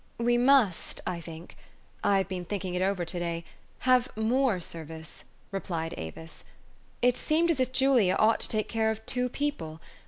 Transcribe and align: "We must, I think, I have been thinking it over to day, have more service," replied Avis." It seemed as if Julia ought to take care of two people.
"We 0.17 0.35
must, 0.35 0.99
I 1.05 1.19
think, 1.21 1.55
I 2.03 2.17
have 2.17 2.27
been 2.27 2.43
thinking 2.43 2.73
it 2.73 2.81
over 2.81 3.05
to 3.05 3.19
day, 3.19 3.45
have 3.81 4.09
more 4.17 4.59
service," 4.59 5.25
replied 5.51 5.93
Avis." 5.95 6.43
It 7.03 7.15
seemed 7.17 7.51
as 7.51 7.59
if 7.59 7.71
Julia 7.71 8.15
ought 8.17 8.39
to 8.39 8.49
take 8.49 8.67
care 8.67 8.89
of 8.89 9.05
two 9.05 9.29
people. 9.29 9.79